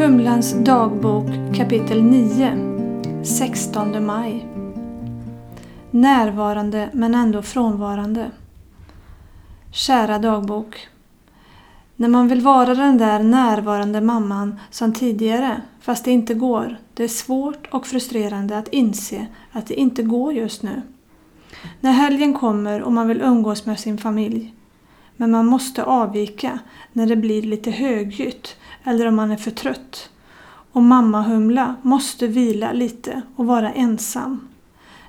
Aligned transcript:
Humlans 0.00 0.52
dagbok 0.52 1.26
kapitel 1.54 2.02
9 2.02 3.24
16 3.24 4.06
maj 4.06 4.46
Närvarande 5.90 6.90
men 6.92 7.14
ändå 7.14 7.42
frånvarande. 7.42 8.30
Kära 9.72 10.18
dagbok. 10.18 10.88
När 11.96 12.08
man 12.08 12.28
vill 12.28 12.40
vara 12.40 12.74
den 12.74 12.98
där 12.98 13.22
närvarande 13.22 14.00
mamman 14.00 14.60
som 14.70 14.92
tidigare, 14.92 15.62
fast 15.80 16.04
det 16.04 16.10
inte 16.10 16.34
går. 16.34 16.76
Det 16.94 17.04
är 17.04 17.08
svårt 17.08 17.68
och 17.70 17.86
frustrerande 17.86 18.58
att 18.58 18.68
inse 18.68 19.26
att 19.52 19.66
det 19.66 19.74
inte 19.74 20.02
går 20.02 20.32
just 20.32 20.62
nu. 20.62 20.82
När 21.80 21.92
helgen 21.92 22.34
kommer 22.34 22.82
och 22.82 22.92
man 22.92 23.08
vill 23.08 23.20
umgås 23.20 23.66
med 23.66 23.80
sin 23.80 23.98
familj. 23.98 24.54
Men 25.20 25.30
man 25.30 25.46
måste 25.46 25.84
avvika 25.84 26.58
när 26.92 27.06
det 27.06 27.16
blir 27.16 27.42
lite 27.42 27.70
högljutt 27.70 28.56
eller 28.84 29.06
om 29.06 29.16
man 29.16 29.30
är 29.30 29.36
för 29.36 29.50
trött. 29.50 30.10
Och 30.72 30.82
mammahumla 30.82 31.76
måste 31.82 32.26
vila 32.26 32.72
lite 32.72 33.22
och 33.36 33.46
vara 33.46 33.72
ensam. 33.72 34.48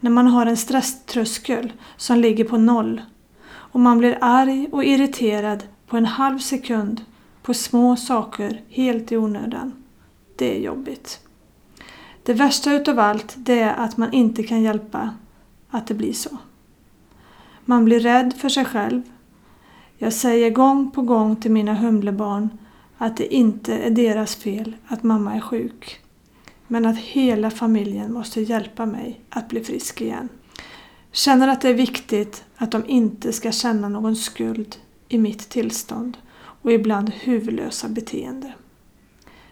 När 0.00 0.10
man 0.10 0.26
har 0.26 0.46
en 0.46 0.56
stresströskel 0.56 1.72
som 1.96 2.18
ligger 2.18 2.44
på 2.44 2.58
noll 2.58 3.02
och 3.48 3.80
man 3.80 3.98
blir 3.98 4.18
arg 4.20 4.68
och 4.72 4.84
irriterad 4.84 5.64
på 5.86 5.96
en 5.96 6.06
halv 6.06 6.38
sekund 6.38 7.04
på 7.42 7.54
små 7.54 7.96
saker 7.96 8.60
helt 8.68 9.12
i 9.12 9.16
onödan. 9.16 9.72
Det 10.36 10.56
är 10.56 10.60
jobbigt. 10.60 11.20
Det 12.22 12.34
värsta 12.34 12.72
utav 12.72 12.98
allt 12.98 13.34
det 13.36 13.60
är 13.60 13.74
att 13.74 13.96
man 13.96 14.12
inte 14.12 14.42
kan 14.42 14.62
hjälpa 14.62 15.10
att 15.70 15.86
det 15.86 15.94
blir 15.94 16.12
så. 16.12 16.36
Man 17.64 17.84
blir 17.84 18.00
rädd 18.00 18.34
för 18.38 18.48
sig 18.48 18.64
själv. 18.64 19.02
Jag 19.98 20.12
säger 20.12 20.50
gång 20.50 20.90
på 20.90 21.02
gång 21.02 21.36
till 21.36 21.50
mina 21.50 21.74
humlebarn 21.74 22.48
att 22.98 23.16
det 23.16 23.34
inte 23.34 23.74
är 23.74 23.90
deras 23.90 24.36
fel 24.36 24.76
att 24.86 25.02
mamma 25.02 25.34
är 25.34 25.40
sjuk. 25.40 26.00
Men 26.66 26.86
att 26.86 26.98
hela 26.98 27.50
familjen 27.50 28.12
måste 28.12 28.40
hjälpa 28.40 28.86
mig 28.86 29.20
att 29.30 29.48
bli 29.48 29.64
frisk 29.64 30.00
igen. 30.00 30.28
Känner 31.12 31.48
att 31.48 31.60
det 31.60 31.68
är 31.68 31.74
viktigt 31.74 32.44
att 32.56 32.70
de 32.70 32.82
inte 32.86 33.32
ska 33.32 33.52
känna 33.52 33.88
någon 33.88 34.16
skuld 34.16 34.76
i 35.08 35.18
mitt 35.18 35.48
tillstånd 35.48 36.18
och 36.62 36.72
ibland 36.72 37.12
huvudlösa 37.14 37.88
beteende. 37.88 38.52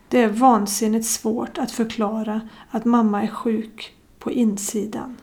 Det 0.08 0.20
är 0.20 0.28
vansinnigt 0.28 1.06
svårt 1.06 1.58
att 1.58 1.70
förklara 1.70 2.40
att 2.70 2.84
mamma 2.84 3.22
är 3.22 3.28
sjuk 3.28 3.94
på 4.18 4.32
insidan. 4.32 5.16